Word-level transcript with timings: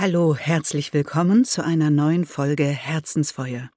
Hallo, 0.00 0.36
herzlich 0.36 0.94
willkommen 0.94 1.44
zu 1.44 1.64
einer 1.64 1.90
neuen 1.90 2.24
Folge 2.24 2.66
Herzensfeuer. 2.66 3.68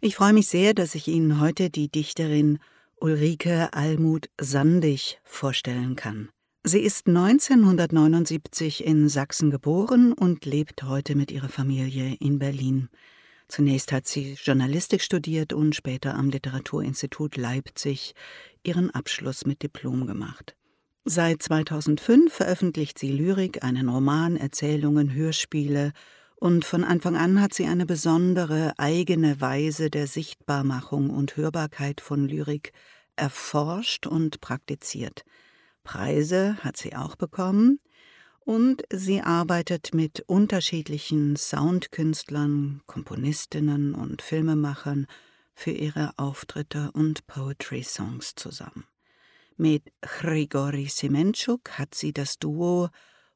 Ich 0.00 0.16
freue 0.16 0.32
mich 0.32 0.48
sehr, 0.48 0.74
dass 0.74 0.96
ich 0.96 1.06
Ihnen 1.06 1.40
heute 1.40 1.70
die 1.70 1.88
Dichterin 1.88 2.58
Ulrike 2.96 3.72
Almut 3.72 4.28
Sandig 4.40 5.20
vorstellen 5.22 5.94
kann. 5.94 6.30
Sie 6.64 6.80
ist 6.80 7.06
1979 7.06 8.84
in 8.84 9.08
Sachsen 9.08 9.52
geboren 9.52 10.12
und 10.12 10.44
lebt 10.46 10.82
heute 10.82 11.14
mit 11.14 11.30
ihrer 11.30 11.48
Familie 11.48 12.16
in 12.18 12.40
Berlin. 12.40 12.88
Zunächst 13.46 13.92
hat 13.92 14.08
sie 14.08 14.32
Journalistik 14.32 15.00
studiert 15.00 15.52
und 15.52 15.76
später 15.76 16.16
am 16.16 16.28
Literaturinstitut 16.28 17.36
Leipzig 17.36 18.16
ihren 18.64 18.90
Abschluss 18.90 19.46
mit 19.46 19.62
Diplom 19.62 20.08
gemacht. 20.08 20.57
Seit 21.10 21.42
2005 21.42 22.30
veröffentlicht 22.30 22.98
sie 22.98 23.10
Lyrik, 23.10 23.64
einen 23.64 23.88
Roman, 23.88 24.36
Erzählungen, 24.36 25.14
Hörspiele 25.14 25.92
und 26.36 26.66
von 26.66 26.84
Anfang 26.84 27.16
an 27.16 27.40
hat 27.40 27.54
sie 27.54 27.64
eine 27.64 27.86
besondere 27.86 28.74
eigene 28.76 29.40
Weise 29.40 29.88
der 29.88 30.06
Sichtbarmachung 30.06 31.08
und 31.08 31.34
Hörbarkeit 31.38 32.02
von 32.02 32.28
Lyrik 32.28 32.74
erforscht 33.16 34.06
und 34.06 34.42
praktiziert. 34.42 35.22
Preise 35.82 36.58
hat 36.62 36.76
sie 36.76 36.94
auch 36.94 37.16
bekommen 37.16 37.80
und 38.40 38.82
sie 38.92 39.22
arbeitet 39.22 39.94
mit 39.94 40.24
unterschiedlichen 40.26 41.36
Soundkünstlern, 41.36 42.82
Komponistinnen 42.84 43.94
und 43.94 44.20
Filmemachern 44.20 45.06
für 45.54 45.70
ihre 45.70 46.10
Auftritte 46.18 46.90
und 46.92 47.26
Poetry-Songs 47.26 48.34
zusammen. 48.34 48.84
Mit 49.60 49.82
Grigori 50.02 50.86
Semenchuk 50.86 51.70
hat 51.80 51.92
sie 51.92 52.12
das 52.12 52.38
Duo 52.38 52.90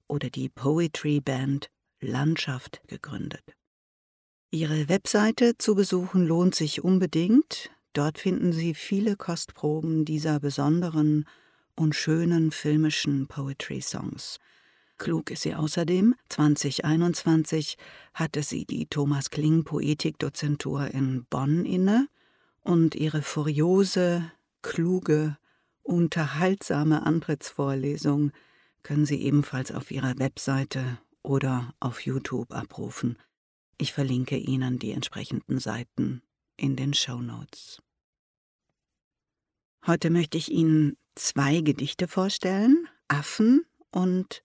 oder 0.06 0.30
die 0.30 0.48
Poetry 0.48 1.20
Band 1.20 1.68
Landschaft 2.00 2.80
gegründet. 2.86 3.42
Ihre 4.52 4.88
Webseite 4.88 5.58
zu 5.58 5.74
besuchen 5.74 6.24
lohnt 6.24 6.54
sich 6.54 6.84
unbedingt. 6.84 7.70
Dort 7.92 8.20
finden 8.20 8.52
Sie 8.52 8.72
viele 8.74 9.16
Kostproben 9.16 10.04
dieser 10.04 10.38
besonderen 10.38 11.26
und 11.74 11.96
schönen 11.96 12.52
filmischen 12.52 13.26
Poetry-Songs. 13.26 14.38
Klug 14.98 15.28
ist 15.32 15.42
sie 15.42 15.56
außerdem. 15.56 16.14
2021 16.28 17.78
hatte 18.14 18.44
sie 18.44 18.64
die 18.64 18.86
Thomas 18.86 19.30
Kling 19.30 19.64
Poetikdozentur 19.64 20.86
in 20.86 21.24
Bonn 21.28 21.64
inne 21.64 22.06
und 22.60 22.94
ihre 22.94 23.22
furiose, 23.22 24.30
kluge 24.62 25.36
Unterhaltsame 25.82 27.04
Antrittsvorlesung 27.04 28.32
können 28.82 29.06
Sie 29.06 29.20
ebenfalls 29.22 29.72
auf 29.72 29.90
ihrer 29.90 30.18
Webseite 30.18 30.98
oder 31.22 31.74
auf 31.80 32.00
YouTube 32.00 32.52
abrufen. 32.52 33.18
Ich 33.78 33.92
verlinke 33.92 34.36
Ihnen 34.36 34.78
die 34.78 34.92
entsprechenden 34.92 35.58
Seiten 35.58 36.22
in 36.56 36.76
den 36.76 36.94
Show 36.94 37.20
Notes. 37.20 37.82
Heute 39.86 40.10
möchte 40.10 40.38
ich 40.38 40.50
Ihnen 40.50 40.96
zwei 41.14 41.60
Gedichte 41.60 42.06
vorstellen: 42.06 42.88
Affen 43.08 43.64
und 43.90 44.44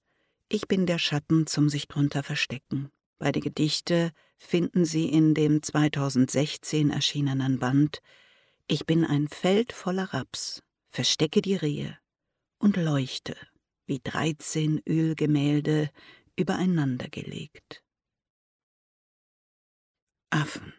Ich 0.50 0.68
bin 0.68 0.86
der 0.86 1.00
Schatten 1.00 1.46
zum 1.46 1.70
sich 1.70 1.88
drunter 1.88 2.24
verstecken. 2.24 2.90
Beide 3.20 3.40
Gedichte 3.40 4.12
finden 4.38 4.86
Sie 4.86 5.10
in 5.10 5.34
dem 5.34 5.62
2016 5.62 6.92
erschienenen 6.92 7.60
Band 7.60 8.02
Ich 8.68 8.86
bin 8.86 9.06
ein 9.06 9.28
Feld 9.28 9.74
voller 9.74 10.14
Raps 10.14 10.64
verstecke 10.88 11.42
die 11.42 11.56
Rehe 11.56 11.98
und 12.58 12.78
leuchte 12.78 13.36
wie 13.86 14.00
dreizehn 14.04 14.82
Ölgemälde 14.88 15.90
übereinandergelegt. 16.36 17.84
Affen. 20.30 20.74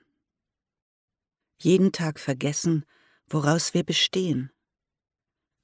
Jeden 1.60 1.90
Tag 1.90 2.20
vergessen, 2.20 2.84
woraus 3.26 3.74
wir 3.74 3.82
bestehen. 3.82 4.52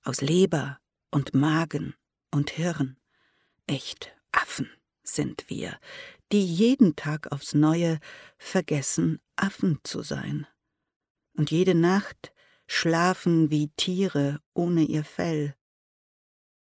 Aus 0.02 0.20
Leber 0.20 0.80
und 1.10 1.34
Magen 1.34 1.94
und 2.30 2.50
Hirn. 2.50 2.98
Echt 3.66 4.16
Affen 4.32 4.70
sind 5.02 5.48
wir, 5.48 5.78
die 6.32 6.44
jeden 6.44 6.96
Tag 6.96 7.30
aufs 7.30 7.54
neue 7.54 8.00
vergessen, 8.38 9.20
Affen 9.36 9.80
zu 9.84 10.02
sein. 10.02 10.46
Und 11.36 11.50
jede 11.50 11.74
Nacht 11.74 12.33
schlafen 12.66 13.50
wie 13.50 13.68
Tiere 13.76 14.40
ohne 14.54 14.82
ihr 14.82 15.04
Fell. 15.04 15.54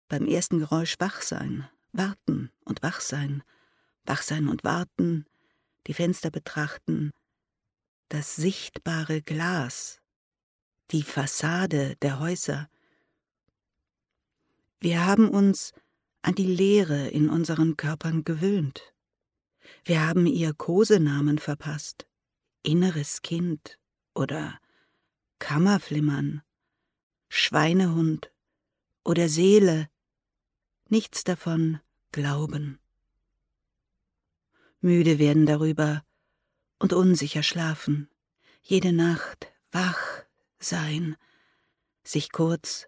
Beim 0.08 0.26
ersten 0.26 0.58
Geräusch 0.58 0.96
wach 0.98 1.22
sein, 1.22 1.68
warten 1.92 2.50
und 2.64 2.82
wach 2.82 3.00
sein, 3.00 3.42
wach 4.04 4.22
sein 4.22 4.48
und 4.48 4.64
warten, 4.64 5.26
die 5.86 5.94
Fenster 5.94 6.30
betrachten, 6.30 7.12
das 8.08 8.36
sichtbare 8.36 9.22
Glas, 9.22 10.00
die 10.90 11.02
Fassade 11.02 11.96
der 12.02 12.18
Häuser. 12.18 12.68
Wir 14.80 15.04
haben 15.04 15.28
uns 15.28 15.72
an 16.22 16.34
die 16.34 16.46
Leere 16.46 17.08
in 17.08 17.30
unseren 17.30 17.76
Körpern 17.76 18.24
gewöhnt. 18.24 18.94
Wir 19.84 20.06
haben 20.06 20.26
ihr 20.26 20.52
Kosenamen 20.52 21.38
verpasst, 21.38 22.06
inneres 22.62 23.22
Kind 23.22 23.78
oder 24.14 24.58
Kammerflimmern, 25.40 26.42
Schweinehund 27.28 28.32
oder 29.02 29.28
Seele, 29.28 29.90
nichts 30.88 31.24
davon 31.24 31.80
glauben. 32.12 32.78
Müde 34.80 35.18
werden 35.18 35.46
darüber 35.46 36.04
und 36.78 36.92
unsicher 36.92 37.42
schlafen, 37.42 38.08
jede 38.62 38.92
Nacht 38.92 39.52
wach 39.72 40.24
sein, 40.60 41.16
sich 42.04 42.30
kurz 42.30 42.86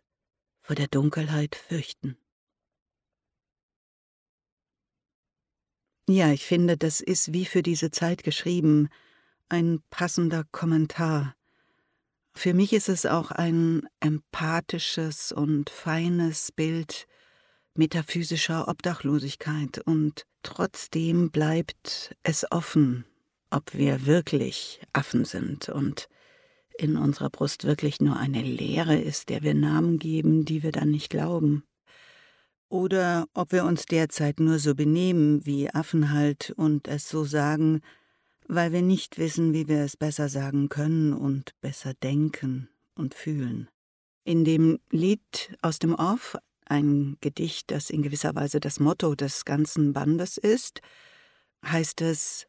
vor 0.60 0.76
der 0.76 0.86
Dunkelheit 0.86 1.56
fürchten. 1.56 2.16
Ja, 6.08 6.30
ich 6.32 6.44
finde, 6.44 6.76
das 6.76 7.00
ist 7.00 7.32
wie 7.32 7.46
für 7.46 7.62
diese 7.62 7.90
Zeit 7.90 8.22
geschrieben, 8.22 8.88
ein 9.48 9.82
passender 9.90 10.44
Kommentar 10.44 11.36
für 12.34 12.54
mich 12.54 12.72
ist 12.72 12.88
es 12.88 13.06
auch 13.06 13.30
ein 13.30 13.86
empathisches 14.00 15.32
und 15.32 15.70
feines 15.70 16.52
Bild 16.52 17.06
metaphysischer 17.74 18.68
Obdachlosigkeit, 18.68 19.78
und 19.84 20.26
trotzdem 20.42 21.30
bleibt 21.30 22.14
es 22.22 22.50
offen, 22.50 23.04
ob 23.50 23.74
wir 23.74 24.06
wirklich 24.06 24.80
Affen 24.92 25.24
sind 25.24 25.68
und 25.68 26.08
in 26.78 26.96
unserer 26.96 27.30
Brust 27.30 27.64
wirklich 27.64 28.00
nur 28.00 28.16
eine 28.16 28.42
Leere 28.42 28.96
ist, 28.96 29.28
der 29.28 29.42
wir 29.42 29.54
Namen 29.54 29.98
geben, 29.98 30.44
die 30.44 30.62
wir 30.62 30.72
dann 30.72 30.90
nicht 30.90 31.10
glauben. 31.10 31.64
Oder 32.68 33.26
ob 33.34 33.52
wir 33.52 33.64
uns 33.64 33.84
derzeit 33.84 34.40
nur 34.40 34.58
so 34.58 34.74
benehmen 34.74 35.44
wie 35.44 35.70
Affen 35.70 36.10
halt 36.10 36.52
und 36.56 36.88
es 36.88 37.08
so 37.08 37.24
sagen, 37.24 37.82
weil 38.48 38.72
wir 38.72 38.82
nicht 38.82 39.18
wissen, 39.18 39.52
wie 39.52 39.68
wir 39.68 39.80
es 39.80 39.96
besser 39.96 40.28
sagen 40.28 40.68
können 40.68 41.12
und 41.12 41.52
besser 41.60 41.94
denken 41.94 42.68
und 42.94 43.14
fühlen. 43.14 43.68
In 44.24 44.44
dem 44.44 44.78
Lied 44.90 45.56
aus 45.62 45.78
dem 45.78 45.94
Off, 45.94 46.36
ein 46.64 47.16
Gedicht, 47.20 47.70
das 47.70 47.90
in 47.90 48.02
gewisser 48.02 48.34
Weise 48.34 48.60
das 48.60 48.78
Motto 48.80 49.14
des 49.14 49.44
ganzen 49.44 49.92
Bandes 49.92 50.38
ist, 50.38 50.80
heißt 51.64 52.00
es 52.02 52.46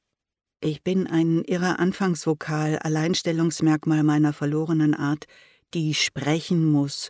Ich 0.62 0.84
bin 0.84 1.08
ein 1.08 1.44
irrer 1.44 1.80
Anfangsvokal, 1.80 2.78
Alleinstellungsmerkmal 2.78 4.04
meiner 4.04 4.34
verlorenen 4.34 4.94
Art, 4.94 5.26
die 5.74 5.94
sprechen 5.94 6.72
muss, 6.72 7.10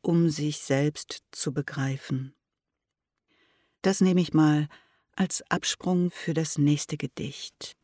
um 0.00 0.28
sich 0.30 0.58
selbst 0.58 1.22
zu 1.32 1.52
begreifen. 1.52 2.34
Das 3.82 4.00
nehme 4.00 4.20
ich 4.20 4.32
mal 4.32 4.68
als 5.16 5.42
Absprung 5.50 6.10
für 6.10 6.34
das 6.34 6.56
nächste 6.58 6.96
Gedicht. 6.96 7.76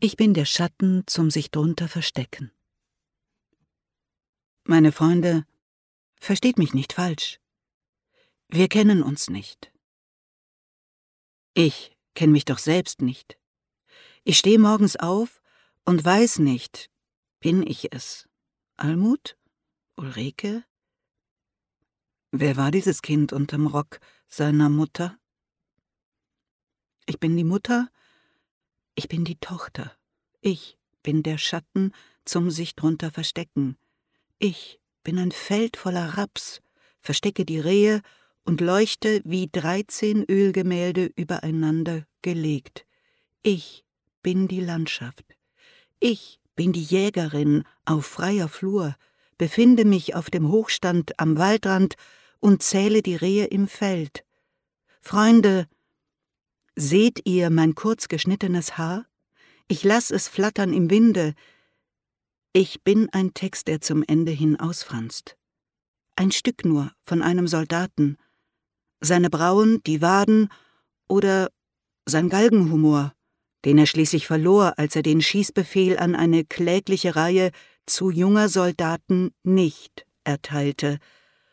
Ich 0.00 0.16
bin 0.16 0.34
der 0.34 0.44
Schatten 0.44 1.04
zum 1.06 1.30
sich 1.30 1.50
drunter 1.50 1.88
verstecken. 1.88 2.50
Meine 4.64 4.92
Freunde, 4.92 5.46
versteht 6.20 6.58
mich 6.58 6.74
nicht 6.74 6.94
falsch. 6.94 7.40
Wir 8.48 8.68
kennen 8.68 9.02
uns 9.02 9.28
nicht. 9.28 9.72
Ich 11.54 11.96
kenne 12.14 12.32
mich 12.32 12.44
doch 12.44 12.58
selbst 12.58 13.02
nicht. 13.02 13.38
Ich 14.24 14.38
stehe 14.38 14.58
morgens 14.58 14.96
auf 14.96 15.42
und 15.84 16.04
weiß 16.04 16.38
nicht, 16.38 16.90
bin 17.40 17.62
ich 17.66 17.92
es? 17.92 18.28
Almut? 18.76 19.36
Ulrike? 19.96 20.64
Wer 22.30 22.56
war 22.56 22.70
dieses 22.70 23.02
Kind 23.02 23.32
unterm 23.32 23.66
Rock 23.66 24.00
seiner 24.26 24.68
Mutter? 24.68 25.18
Ich 27.06 27.20
bin 27.20 27.36
die 27.36 27.44
Mutter 27.44 27.90
ich 28.94 29.08
bin 29.08 29.24
die 29.24 29.36
Tochter. 29.36 29.92
Ich 30.40 30.78
bin 31.02 31.22
der 31.22 31.38
Schatten 31.38 31.92
zum 32.24 32.50
sich 32.50 32.74
drunter 32.74 33.10
verstecken. 33.10 33.76
Ich 34.38 34.80
bin 35.02 35.18
ein 35.18 35.32
Feld 35.32 35.76
voller 35.76 36.16
Raps, 36.16 36.60
verstecke 37.00 37.44
die 37.44 37.60
Rehe 37.60 38.02
und 38.44 38.60
leuchte 38.60 39.20
wie 39.24 39.48
dreizehn 39.50 40.24
Ölgemälde 40.24 41.10
übereinander 41.16 42.06
gelegt. 42.22 42.86
Ich 43.42 43.84
bin 44.22 44.48
die 44.48 44.60
Landschaft. 44.60 45.24
Ich 46.00 46.40
bin 46.56 46.72
die 46.72 46.82
Jägerin 46.82 47.64
auf 47.84 48.06
freier 48.06 48.48
Flur, 48.48 48.96
befinde 49.38 49.84
mich 49.84 50.14
auf 50.14 50.30
dem 50.30 50.50
Hochstand 50.50 51.18
am 51.18 51.36
Waldrand 51.36 51.96
und 52.40 52.62
zähle 52.62 53.02
die 53.02 53.16
Rehe 53.16 53.46
im 53.46 53.68
Feld. 53.68 54.24
Freunde, 55.00 55.68
seht 56.76 57.20
ihr 57.24 57.50
mein 57.50 57.74
kurz 57.74 58.08
geschnittenes 58.08 58.78
Haar? 58.78 59.06
Ich 59.68 59.84
lass 59.84 60.10
es 60.10 60.28
flattern 60.28 60.72
im 60.72 60.90
Winde. 60.90 61.34
Ich 62.52 62.82
bin 62.82 63.08
ein 63.10 63.34
Text, 63.34 63.68
der 63.68 63.80
zum 63.80 64.04
Ende 64.06 64.32
hin 64.32 64.58
ausfranst. 64.58 65.36
Ein 66.16 66.30
Stück 66.30 66.64
nur 66.64 66.92
von 67.02 67.22
einem 67.22 67.48
Soldaten. 67.48 68.16
Seine 69.00 69.30
Brauen, 69.30 69.82
die 69.84 70.00
Waden 70.00 70.48
oder 71.08 71.50
sein 72.06 72.28
Galgenhumor, 72.28 73.12
den 73.64 73.78
er 73.78 73.86
schließlich 73.86 74.26
verlor, 74.26 74.74
als 74.76 74.94
er 74.94 75.02
den 75.02 75.22
Schießbefehl 75.22 75.98
an 75.98 76.14
eine 76.14 76.44
klägliche 76.44 77.16
Reihe 77.16 77.50
zu 77.86 78.10
junger 78.10 78.48
Soldaten 78.48 79.32
nicht 79.42 80.06
erteilte 80.24 80.98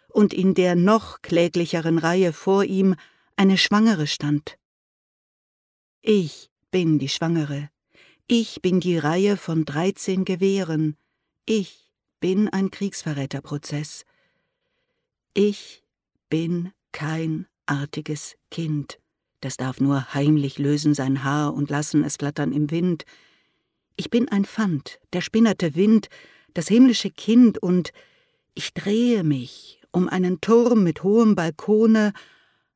und 0.09 0.33
in 0.33 0.53
der 0.53 0.75
noch 0.75 1.21
kläglicheren 1.21 1.97
Reihe 1.97 2.33
vor 2.33 2.63
ihm 2.63 2.95
eine 3.35 3.57
Schwangere 3.57 4.07
stand. 4.07 4.57
Ich 6.03 6.49
bin 6.71 6.97
die 6.97 7.09
Schwangere, 7.09 7.69
ich 8.25 8.59
bin 8.63 8.79
die 8.79 8.97
Reihe 8.97 9.37
von 9.37 9.65
dreizehn 9.65 10.25
Gewehren, 10.25 10.97
ich 11.45 11.91
bin 12.19 12.49
ein 12.49 12.71
Kriegsverräterprozess, 12.71 14.05
ich 15.35 15.83
bin 16.27 16.71
kein 16.91 17.45
artiges 17.67 18.35
Kind, 18.49 18.97
das 19.41 19.57
darf 19.57 19.79
nur 19.79 20.15
heimlich 20.15 20.57
lösen 20.57 20.95
sein 20.95 21.23
Haar 21.23 21.53
und 21.53 21.69
lassen 21.69 22.03
es 22.03 22.15
flattern 22.15 22.51
im 22.51 22.71
Wind, 22.71 23.05
ich 23.95 24.09
bin 24.09 24.27
ein 24.27 24.45
Pfand, 24.45 24.99
der 25.13 25.21
spinnerte 25.21 25.75
Wind, 25.75 26.09
das 26.55 26.67
himmlische 26.67 27.11
Kind, 27.11 27.59
und 27.59 27.91
ich 28.55 28.73
drehe 28.73 29.23
mich 29.23 29.79
um 29.91 30.09
einen 30.09 30.41
Turm 30.41 30.83
mit 30.83 31.03
hohem 31.03 31.35
Balkone, 31.35 32.13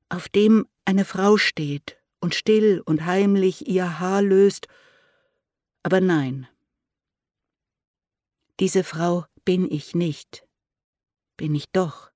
auf 0.09 0.29
dem 0.29 0.67
eine 0.85 1.05
Frau 1.05 1.37
steht 1.37 1.97
und 2.19 2.35
still 2.35 2.81
und 2.85 3.05
heimlich 3.05 3.67
ihr 3.67 3.99
Haar 3.99 4.21
löst. 4.21 4.67
Aber 5.83 6.01
nein, 6.01 6.47
diese 8.59 8.83
Frau 8.83 9.25
bin 9.43 9.69
ich 9.69 9.95
nicht, 9.95 10.47
bin 11.37 11.53
ich 11.55 11.69
doch. 11.71 12.11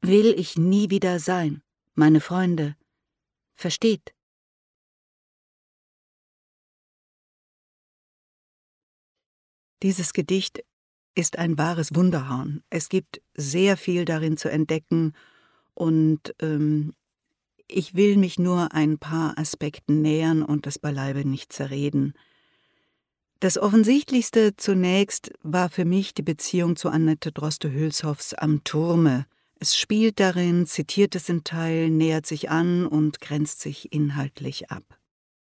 Will 0.00 0.38
ich 0.38 0.56
nie 0.56 0.90
wieder 0.90 1.18
sein, 1.18 1.62
meine 1.94 2.20
Freunde, 2.20 2.76
versteht. 3.52 4.14
Dieses 9.82 10.12
Gedicht 10.12 10.64
ist 11.14 11.38
ein 11.38 11.58
wahres 11.58 11.94
Wunderhorn. 11.94 12.62
Es 12.70 12.88
gibt 12.88 13.20
sehr 13.34 13.76
viel 13.76 14.04
darin 14.04 14.36
zu 14.36 14.50
entdecken 14.50 15.14
und 15.74 16.34
ähm, 16.40 16.94
ich 17.74 17.94
will 17.94 18.16
mich 18.16 18.38
nur 18.38 18.72
ein 18.72 18.98
paar 18.98 19.36
Aspekten 19.36 20.00
nähern 20.00 20.42
und 20.42 20.66
das 20.66 20.78
beileibe 20.78 21.28
nicht 21.28 21.52
zerreden. 21.52 22.14
Das 23.40 23.58
Offensichtlichste 23.58 24.56
zunächst 24.56 25.32
war 25.42 25.68
für 25.68 25.84
mich 25.84 26.14
die 26.14 26.22
Beziehung 26.22 26.76
zu 26.76 26.88
Annette 26.88 27.32
Droste-Hülshoffs 27.32 28.32
Am 28.34 28.62
Turme. 28.64 29.26
Es 29.58 29.76
spielt 29.76 30.20
darin, 30.20 30.66
zitiert 30.66 31.14
es 31.14 31.28
in 31.28 31.42
Teil, 31.42 31.90
nähert 31.90 32.26
sich 32.26 32.48
an 32.48 32.86
und 32.86 33.20
grenzt 33.20 33.60
sich 33.60 33.92
inhaltlich 33.92 34.70
ab. 34.70 34.84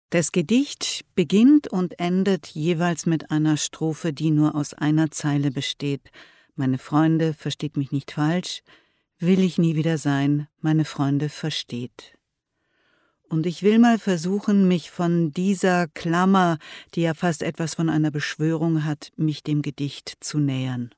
Das 0.09 0.31
Gedicht 0.31 1.05
beginnt 1.15 1.67
und 1.67 1.99
endet 1.99 2.47
jeweils 2.47 3.05
mit 3.05 3.29
einer 3.29 3.57
Strophe, 3.57 4.13
die 4.13 4.31
nur 4.31 4.55
aus 4.55 4.73
einer 4.73 5.11
Zeile 5.11 5.51
besteht. 5.51 6.11
Meine 6.55 6.77
Freunde, 6.77 7.33
versteht 7.33 7.77
mich 7.77 7.91
nicht 7.91 8.11
falsch, 8.11 8.63
will 9.19 9.41
ich 9.41 9.57
nie 9.57 9.75
wieder 9.75 9.97
sein, 9.97 10.47
meine 10.59 10.85
Freunde 10.85 11.29
versteht. 11.29 12.17
Und 13.31 13.45
ich 13.45 13.63
will 13.63 13.79
mal 13.79 13.97
versuchen, 13.97 14.67
mich 14.67 14.91
von 14.91 15.31
dieser 15.31 15.87
Klammer, 15.87 16.57
die 16.93 17.03
ja 17.03 17.13
fast 17.13 17.43
etwas 17.43 17.75
von 17.75 17.89
einer 17.89 18.11
Beschwörung 18.11 18.83
hat, 18.83 19.13
mich 19.15 19.41
dem 19.41 19.61
Gedicht 19.61 20.17
zu 20.19 20.37
nähern. 20.39 20.89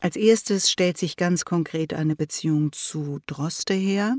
Als 0.00 0.16
erstes 0.16 0.70
stellt 0.70 0.96
sich 0.96 1.18
ganz 1.18 1.44
konkret 1.44 1.92
eine 1.92 2.16
Beziehung 2.16 2.72
zu 2.72 3.18
Droste 3.26 3.74
her, 3.74 4.16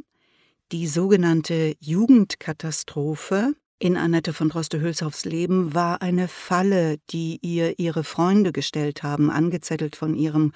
die 0.71 0.85
sogenannte 0.85 1.75
Jugendkatastrophe, 1.79 3.55
in 3.79 3.97
Annette 3.97 4.31
von 4.31 4.49
Droste-Hülshoffs 4.49 5.25
Leben 5.25 5.73
war 5.73 6.03
eine 6.03 6.27
Falle, 6.27 6.97
die 7.09 7.39
ihr 7.41 7.79
ihre 7.79 8.03
Freunde 8.03 8.51
gestellt 8.51 9.01
haben, 9.01 9.31
angezettelt 9.31 9.95
von 9.95 10.13
ihrem 10.13 10.51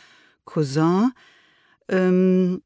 Cousin. 0.46 1.12
Ähm, 1.88 2.62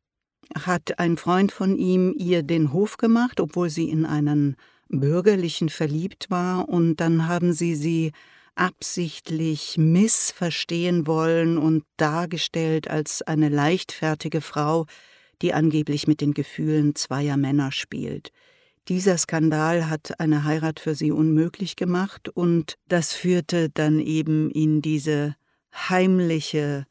hat 0.54 1.00
ein 1.00 1.18
Freund 1.18 1.52
von 1.52 1.78
ihm 1.78 2.14
ihr 2.18 2.44
den 2.44 2.74
Hof 2.74 2.98
gemacht, 2.98 3.40
obwohl 3.40 3.70
sie 3.70 3.90
in 3.90 4.06
einen 4.06 4.56
Bürgerlichen 4.90 5.70
verliebt 5.70 6.30
war, 6.30 6.70
und 6.70 6.98
dann 6.98 7.28
haben 7.28 7.54
sie 7.54 7.76
sie 7.76 8.12
absichtlich 8.56 9.78
missverstehen 9.78 11.08
wollen 11.08 11.58
und 11.58 11.84
dargestellt 11.98 12.90
als 12.90 13.22
eine 13.22 13.50
leichtfertige 13.50 14.42
Frau, 14.42 14.86
die 15.42 15.54
angeblich 15.54 16.08
mit 16.08 16.22
den 16.22 16.34
Gefühlen 16.34 16.96
zweier 16.96 17.38
Männer 17.38 17.72
spielt. 17.72 18.32
Dieser 18.88 19.18
Skandal 19.18 19.90
hat 19.90 20.20
eine 20.20 20.44
Heirat 20.44 20.80
für 20.80 20.96
sie 20.96 21.12
unmöglich 21.12 21.76
gemacht 21.76 22.30
und 22.30 22.76
das 22.88 23.14
führte 23.14 23.70
dann 23.70 24.00
eben 24.00 24.52
in 24.52 24.82
diese 24.82 25.36
heimliche 25.74 26.86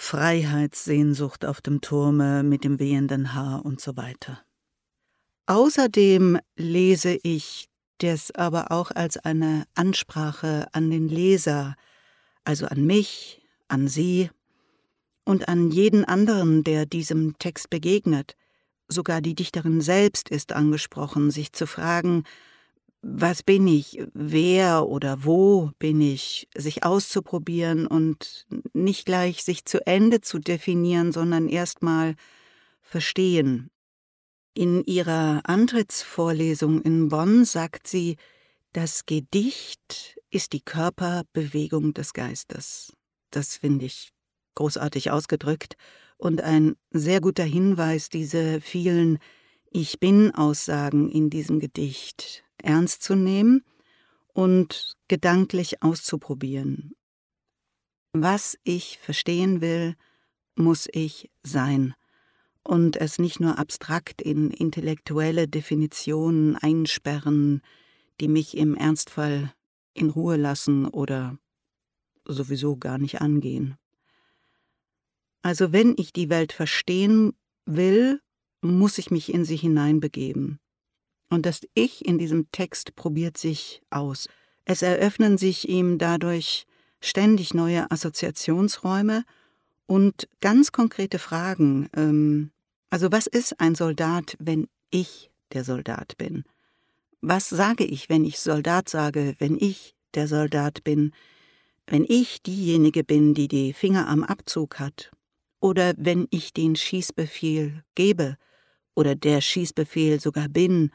Freiheitssehnsucht 0.00 1.44
auf 1.44 1.60
dem 1.60 1.80
Turme 1.80 2.44
mit 2.44 2.62
dem 2.62 2.78
wehenden 2.78 3.34
Haar 3.34 3.66
und 3.66 3.80
so 3.80 3.96
weiter. 3.96 4.40
Außerdem 5.46 6.38
lese 6.56 7.18
ich 7.24 7.68
das 7.98 8.30
aber 8.30 8.70
auch 8.70 8.92
als 8.92 9.18
eine 9.18 9.64
Ansprache 9.74 10.68
an 10.72 10.88
den 10.88 11.08
Leser, 11.08 11.74
also 12.44 12.66
an 12.66 12.86
mich, 12.86 13.42
an 13.66 13.88
Sie 13.88 14.30
und 15.24 15.48
an 15.48 15.70
jeden 15.72 16.04
anderen, 16.04 16.62
der 16.62 16.86
diesem 16.86 17.36
Text 17.38 17.68
begegnet. 17.68 18.36
Sogar 18.86 19.20
die 19.20 19.34
Dichterin 19.34 19.80
selbst 19.80 20.30
ist 20.30 20.52
angesprochen, 20.52 21.32
sich 21.32 21.52
zu 21.52 21.66
fragen, 21.66 22.22
was 23.02 23.42
bin 23.42 23.66
ich, 23.68 24.02
wer 24.12 24.86
oder 24.88 25.24
wo 25.24 25.70
bin 25.78 26.00
ich, 26.00 26.48
sich 26.56 26.84
auszuprobieren 26.84 27.86
und 27.86 28.46
nicht 28.72 29.06
gleich 29.06 29.44
sich 29.44 29.64
zu 29.64 29.86
Ende 29.86 30.20
zu 30.20 30.38
definieren, 30.38 31.12
sondern 31.12 31.48
erstmal 31.48 32.14
verstehen. 32.80 33.70
In 34.54 34.82
ihrer 34.84 35.42
Antrittsvorlesung 35.44 36.82
in 36.82 37.08
Bonn 37.08 37.44
sagt 37.44 37.86
sie, 37.86 38.16
das 38.72 39.06
Gedicht 39.06 40.18
ist 40.30 40.52
die 40.52 40.60
Körperbewegung 40.60 41.94
des 41.94 42.12
Geistes. 42.12 42.92
Das 43.30 43.56
finde 43.56 43.86
ich 43.86 44.10
großartig 44.56 45.12
ausgedrückt 45.12 45.76
und 46.16 46.42
ein 46.42 46.74
sehr 46.90 47.20
guter 47.20 47.44
Hinweis, 47.44 48.08
diese 48.08 48.60
vielen 48.60 49.18
Ich 49.70 50.00
bin-Aussagen 50.00 51.08
in 51.08 51.30
diesem 51.30 51.60
Gedicht 51.60 52.44
ernst 52.62 53.02
zu 53.02 53.14
nehmen 53.14 53.64
und 54.28 54.96
gedanklich 55.08 55.82
auszuprobieren. 55.82 56.92
Was 58.12 58.58
ich 58.64 58.98
verstehen 58.98 59.60
will, 59.60 59.94
muss 60.54 60.88
ich 60.92 61.30
sein 61.42 61.94
und 62.68 62.96
es 62.96 63.18
nicht 63.18 63.40
nur 63.40 63.58
abstrakt 63.58 64.20
in 64.20 64.50
intellektuelle 64.50 65.48
Definitionen 65.48 66.56
einsperren, 66.56 67.62
die 68.20 68.28
mich 68.28 68.56
im 68.56 68.74
Ernstfall 68.74 69.54
in 69.94 70.10
Ruhe 70.10 70.36
lassen 70.36 70.86
oder 70.86 71.38
sowieso 72.24 72.76
gar 72.76 72.98
nicht 72.98 73.20
angehen. 73.20 73.76
Also 75.42 75.72
wenn 75.72 75.94
ich 75.96 76.12
die 76.12 76.28
Welt 76.28 76.52
verstehen 76.52 77.32
will, 77.64 78.20
muss 78.60 78.98
ich 78.98 79.10
mich 79.10 79.32
in 79.32 79.44
sie 79.44 79.56
hineinbegeben. 79.56 80.58
Und 81.30 81.46
das 81.46 81.60
Ich 81.74 82.04
in 82.04 82.18
diesem 82.18 82.50
Text 82.52 82.96
probiert 82.96 83.36
sich 83.36 83.82
aus. 83.90 84.28
Es 84.64 84.82
eröffnen 84.82 85.38
sich 85.38 85.68
ihm 85.68 85.98
dadurch 85.98 86.66
ständig 87.00 87.54
neue 87.54 87.90
Assoziationsräume 87.90 89.24
und 89.86 90.28
ganz 90.40 90.72
konkrete 90.72 91.18
Fragen. 91.18 91.88
Ähm, 91.96 92.50
also 92.90 93.12
was 93.12 93.26
ist 93.26 93.60
ein 93.60 93.74
Soldat, 93.74 94.36
wenn 94.38 94.68
ich 94.90 95.30
der 95.52 95.64
Soldat 95.64 96.16
bin? 96.18 96.44
Was 97.20 97.48
sage 97.48 97.84
ich, 97.84 98.08
wenn 98.08 98.24
ich 98.24 98.38
Soldat 98.38 98.88
sage, 98.88 99.34
wenn 99.38 99.56
ich 99.58 99.94
der 100.14 100.28
Soldat 100.28 100.84
bin, 100.84 101.12
wenn 101.86 102.04
ich 102.06 102.42
diejenige 102.42 103.04
bin, 103.04 103.34
die 103.34 103.48
die 103.48 103.72
Finger 103.72 104.08
am 104.08 104.22
Abzug 104.22 104.78
hat 104.78 105.10
oder 105.60 105.94
wenn 105.96 106.26
ich 106.30 106.52
den 106.52 106.76
Schießbefehl 106.76 107.82
gebe 107.94 108.36
oder 108.94 109.14
der 109.14 109.40
Schießbefehl 109.40 110.20
sogar 110.20 110.48
bin, 110.48 110.90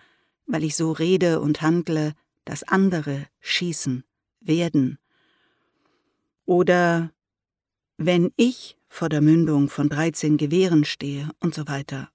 weil 0.53 0.63
ich 0.63 0.75
so 0.75 0.91
rede 0.91 1.39
und 1.39 1.63
handle, 1.63 2.13
dass 2.45 2.61
andere 2.61 3.25
schießen 3.39 4.03
werden. 4.39 4.99
Oder 6.45 7.11
wenn 7.97 8.31
ich 8.35 8.77
vor 8.87 9.09
der 9.09 9.21
Mündung 9.21 9.67
von 9.67 9.89
13 9.89 10.37
Gewehren 10.37 10.85
stehe 10.85 11.31
und 11.39 11.55
so 11.55 11.67
weiter. 11.67 12.09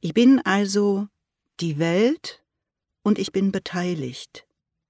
Ich 0.00 0.14
bin 0.14 0.40
also 0.44 1.08
die 1.58 1.80
Welt 1.80 2.44
und 3.02 3.18
ich 3.18 3.32
bin 3.32 3.50
beteiligt. 3.50 4.46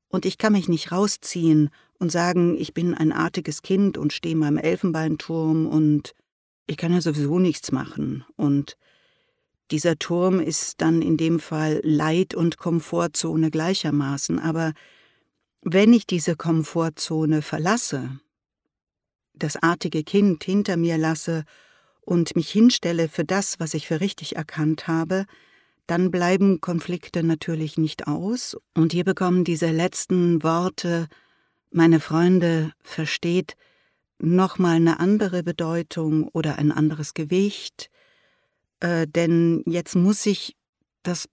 Und 0.08 0.26
ich 0.26 0.37
kann 0.37 0.52
mich 0.52 0.68
nicht 0.68 0.92
rausziehen 0.92 1.70
und 1.99 2.12
sagen, 2.12 2.54
ich 2.61 2.75
bin 2.75 2.92
ein 2.92 3.12
artiges 3.12 3.62
Kind 3.62 3.96
und 3.96 4.12
stehe 4.12 4.34
im 4.34 4.58
Elfenbeinturm 4.58 5.66
und 5.66 6.14
ich 6.66 6.76
kann 6.76 6.92
ja 6.92 7.00
sowieso 7.00 7.38
nichts 7.38 7.73
machen. 7.73 8.26
Und 8.37 8.76
dieser 9.71 9.99
Turm 9.99 10.40
ist 10.40 10.80
dann 10.80 11.02
in 11.02 11.16
dem 11.16 11.40
Fall 11.40 11.80
Leid- 11.83 12.35
und 12.35 12.59
Komfortzone 12.59 13.50
gleichermaßen. 13.50 14.38
Aber 14.38 14.73
wenn 15.62 15.92
ich 15.92 16.06
diese 16.06 16.37
Komfortzone 16.37 17.42
verlasse, 17.42 18.21
das 19.35 19.56
artige 19.56 20.04
Kind 20.04 20.44
hinter 20.44 20.76
mir 20.76 20.99
lasse 20.99 21.44
und 22.02 22.37
mich 22.37 22.50
hinstelle 22.50 23.09
für 23.09 23.25
das, 23.25 23.59
was 23.59 23.75
ich 23.75 23.87
für 23.87 24.00
richtig 24.00 24.37
erkannt 24.37 24.87
habe, 24.87 25.25
dann 25.87 26.11
bleiben 26.11 26.61
Konflikte 26.61 27.23
natürlich 27.23 27.76
nicht 27.78 28.06
aus. 28.06 28.56
Und 28.75 28.92
hier 28.92 29.04
bekommen 29.04 29.44
diese 29.44 29.71
letzten 29.71 30.42
Worte, 30.42 31.09
meine 31.71 32.00
Freunde, 32.00 32.73
versteht, 32.83 33.56
nochmal 34.18 34.76
eine 34.76 35.00
andere 35.00 35.42
Bedeutung 35.42 36.28
oder 36.28 36.59
ein 36.59 36.73
anderes 36.73 37.14
Gewicht, 37.14 37.90
äh, 38.84 39.06
denn 39.08 39.62
jetzt 39.64 39.96
muss 39.96 40.26
ich 40.26 40.58
das 41.02 41.26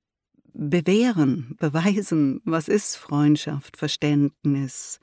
bewähren, 0.53 1.58
beweisen, 1.60 2.41
was 2.46 2.70
ist 2.70 2.96
Freundschaft, 2.96 3.75
Verständnis, 3.75 5.00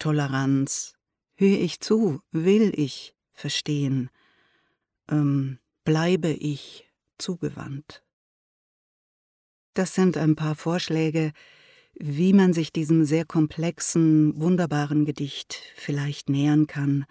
Toleranz, 0.00 0.94
höre 1.36 1.60
ich 1.60 1.78
zu, 1.78 2.20
will 2.32 2.72
ich 2.74 3.14
verstehen, 3.30 4.10
ähm, 5.08 5.58
bleibe 5.84 6.30
ich 6.30 6.90
zugewandt. 7.18 8.02
Das 9.74 9.94
sind 9.94 10.16
ein 10.16 10.34
paar 10.34 10.56
Vorschläge, 10.56 11.32
wie 11.94 12.32
man 12.32 12.52
sich 12.52 12.72
diesem 12.72 13.04
sehr 13.04 13.24
komplexen, 13.24 14.40
wunderbaren 14.40 15.04
Gedicht 15.04 15.62
vielleicht 15.76 16.28
nähern 16.28 16.66
kann. 16.66 17.04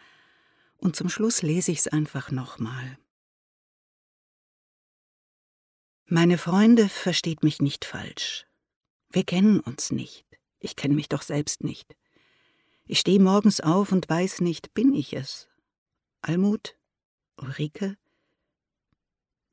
Und 0.76 0.98
zum 0.98 1.08
Schluss 1.08 1.42
lese 1.42 1.72
ich 1.72 1.80
es 1.80 1.88
einfach 1.88 2.32
nochmal. 2.32 2.98
Meine 6.06 6.38
Freunde 6.38 6.90
versteht 6.90 7.44
mich 7.44 7.62
nicht 7.62 7.86
falsch. 7.86 8.46
Wir 9.10 9.24
kennen 9.24 9.60
uns 9.62 9.92
nicht. 9.92 10.26
Ich 10.60 10.76
kenne 10.76 10.96
mich 10.96 11.08
doch 11.08 11.22
selbst 11.22 11.64
nicht. 11.64 11.96
Ich 12.86 13.00
stehe 13.00 13.20
morgens 13.20 13.62
auf 13.62 13.92
und 13.92 14.10
weiß 14.10 14.42
nicht, 14.42 14.74
bin 14.74 14.94
ich 14.94 15.14
es? 15.14 15.48
Almut? 16.22 16.76
Ulrike? 17.38 17.98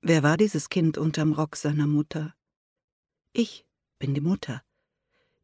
Wer 0.02 0.22
war 0.24 0.36
dieses 0.36 0.68
Kind 0.68 0.98
unterm 0.98 1.32
Rock 1.32 1.56
seiner 1.56 1.86
Mutter? 1.86 2.34
Ich 3.32 3.64
bin 3.98 4.14
die 4.14 4.20
Mutter. 4.20 4.62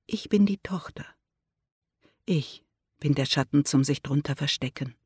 Ich 0.06 0.28
bin 0.28 0.44
die 0.44 0.58
Tochter. 0.58 1.06
Ich 2.24 2.64
bin 2.98 3.14
der 3.14 3.26
Schatten 3.26 3.64
zum 3.64 3.84
sich 3.84 4.02
drunter 4.02 4.34
verstecken. 4.34 4.96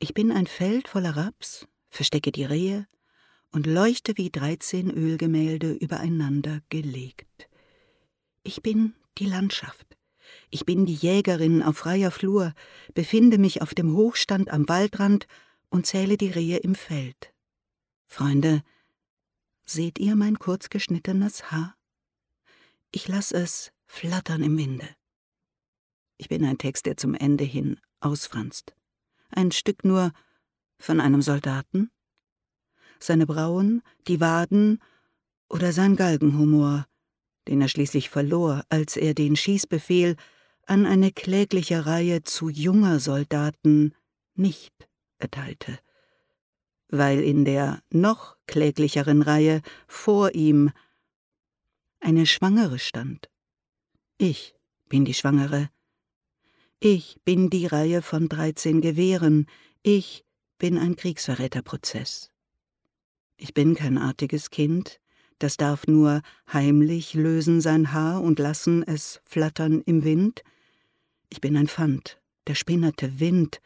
Ich 0.00 0.14
bin 0.14 0.32
ein 0.32 0.48
Feld 0.48 0.88
voller 0.88 1.16
Raps, 1.16 1.68
verstecke 1.88 2.32
die 2.32 2.44
Rehe 2.44 2.88
und 3.54 3.66
leuchte 3.66 4.16
wie 4.16 4.30
dreizehn 4.30 4.90
Ölgemälde 4.90 5.72
übereinander 5.72 6.60
gelegt. 6.68 7.48
Ich 8.42 8.62
bin 8.62 8.94
die 9.18 9.26
Landschaft. 9.26 9.96
Ich 10.50 10.66
bin 10.66 10.86
die 10.86 10.94
Jägerin 10.94 11.62
auf 11.62 11.78
freier 11.78 12.10
Flur, 12.10 12.52
befinde 12.94 13.38
mich 13.38 13.62
auf 13.62 13.74
dem 13.74 13.94
Hochstand 13.94 14.50
am 14.50 14.68
Waldrand 14.68 15.26
und 15.70 15.86
zähle 15.86 16.16
die 16.16 16.30
Rehe 16.30 16.58
im 16.58 16.74
Feld. 16.74 17.32
Freunde, 18.06 18.62
Seht 19.66 19.98
ihr 19.98 20.14
mein 20.14 20.38
kurz 20.38 20.68
geschnittenes 20.68 21.50
Haar? 21.50 21.74
Ich 22.90 23.08
lass 23.08 23.32
es 23.32 23.72
flattern 23.86 24.42
im 24.42 24.58
Winde. 24.58 24.88
Ich 26.18 26.28
bin 26.28 26.44
ein 26.44 26.58
Text, 26.58 26.84
der 26.84 26.98
zum 26.98 27.14
Ende 27.14 27.44
hin 27.44 27.80
ausfranst. 28.00 28.74
Ein 29.30 29.52
Stück 29.52 29.82
nur 29.82 30.12
von 30.78 31.00
einem 31.00 31.22
Soldaten? 31.22 31.90
Seine 33.04 33.26
Brauen, 33.26 33.82
die 34.08 34.20
Waden 34.20 34.80
oder 35.48 35.72
sein 35.72 35.96
Galgenhumor, 35.96 36.86
den 37.48 37.60
er 37.60 37.68
schließlich 37.68 38.08
verlor, 38.08 38.64
als 38.68 38.96
er 38.96 39.14
den 39.14 39.36
Schießbefehl 39.36 40.16
an 40.66 40.86
eine 40.86 41.12
klägliche 41.12 41.84
Reihe 41.84 42.22
zu 42.22 42.48
junger 42.48 43.00
Soldaten 43.00 43.94
nicht 44.34 44.72
erteilte 45.18 45.78
weil 46.98 47.20
in 47.20 47.44
der 47.44 47.82
noch 47.90 48.36
kläglicheren 48.46 49.22
Reihe 49.22 49.62
vor 49.86 50.34
ihm 50.34 50.70
eine 52.00 52.26
Schwangere 52.26 52.78
stand. 52.78 53.30
Ich 54.18 54.54
bin 54.88 55.04
die 55.04 55.14
Schwangere. 55.14 55.70
Ich 56.80 57.18
bin 57.24 57.50
die 57.50 57.66
Reihe 57.66 58.02
von 58.02 58.28
dreizehn 58.28 58.80
Gewehren. 58.80 59.46
Ich 59.82 60.24
bin 60.58 60.78
ein 60.78 60.96
Kriegsverräterprozess. 60.96 62.30
Ich 63.36 63.54
bin 63.54 63.74
kein 63.74 63.98
artiges 63.98 64.50
Kind, 64.50 65.00
das 65.38 65.56
darf 65.56 65.86
nur 65.86 66.22
heimlich 66.52 67.14
lösen 67.14 67.60
sein 67.60 67.92
Haar 67.92 68.22
und 68.22 68.38
lassen 68.38 68.82
es 68.82 69.20
flattern 69.24 69.82
im 69.84 70.04
Wind. 70.04 70.42
Ich 71.28 71.40
bin 71.40 71.56
ein 71.56 71.68
Pfand, 71.68 72.20
der 72.46 72.54
spinnerte 72.54 73.18
Wind, 73.18 73.60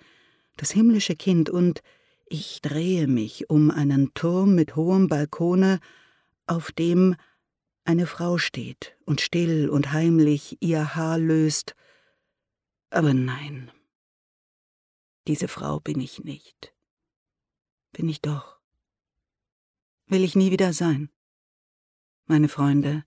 das 0.57 0.71
himmlische 0.71 1.17
Kind 1.17 1.51
und 1.51 1.83
ich 2.27 2.61
drehe 2.63 3.07
mich 3.07 3.49
um 3.49 3.71
einen 3.71 4.13
Turm 4.15 4.55
mit 4.55 4.77
hohem 4.77 5.09
Balkone, 5.09 5.81
auf 6.47 6.73
dem 6.73 7.15
eine 7.85 8.07
Frau 8.07 8.37
steht 8.37 8.97
und 9.07 9.21
still 9.21 9.71
und 9.71 9.93
heimlich 9.93 10.59
ihr 10.61 10.95
Haar 10.95 11.19
löst. 11.19 11.75
Aber 12.91 13.15
nein, 13.15 13.71
diese 15.27 15.49
Frau 15.49 15.81
bin 15.81 16.01
ich 16.01 16.25
nicht. 16.25 16.75
Bin 17.93 18.09
ich 18.09 18.21
doch. 18.21 18.58
Will 20.11 20.25
ich 20.25 20.35
nie 20.35 20.51
wieder 20.51 20.73
sein. 20.73 21.11
Meine 22.25 22.49
Freunde, 22.49 23.05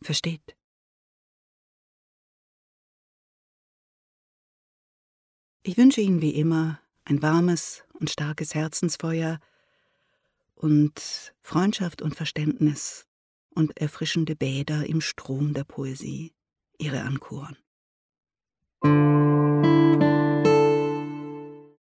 versteht. 0.00 0.56
Ich 5.64 5.76
wünsche 5.76 6.00
Ihnen 6.00 6.22
wie 6.22 6.36
immer 6.36 6.80
ein 7.04 7.22
warmes 7.22 7.82
und 7.94 8.08
starkes 8.08 8.54
Herzensfeuer 8.54 9.40
und 10.54 11.34
Freundschaft 11.40 12.02
und 12.02 12.14
Verständnis 12.14 13.06
und 13.50 13.76
erfrischende 13.76 14.36
Bäder 14.36 14.86
im 14.86 15.00
Strom 15.00 15.54
der 15.54 15.64
Poesie, 15.64 16.34
ihre 16.78 17.02
Ankuren. 17.02 17.56